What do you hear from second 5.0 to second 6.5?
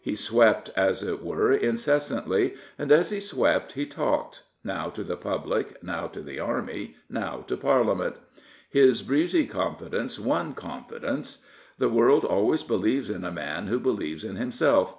the public, now to the